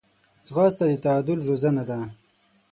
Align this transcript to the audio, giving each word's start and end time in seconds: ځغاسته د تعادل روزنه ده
ځغاسته 0.47 0.83
د 0.87 0.91
تعادل 1.03 1.39
روزنه 1.47 1.83
ده 1.89 1.99